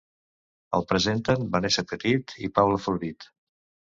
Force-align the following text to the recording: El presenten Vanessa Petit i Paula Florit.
El 0.77 0.85
presenten 0.93 1.43
Vanessa 1.57 1.85
Petit 1.93 2.35
i 2.47 2.51
Paula 2.61 2.79
Florit. 2.87 3.31